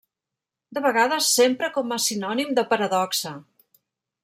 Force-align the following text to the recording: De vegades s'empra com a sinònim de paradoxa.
De 0.77 0.81
vegades 0.85 1.27
s'empra 1.33 1.69
com 1.77 1.95
a 1.97 2.01
sinònim 2.07 2.57
de 2.61 2.65
paradoxa. 2.75 3.35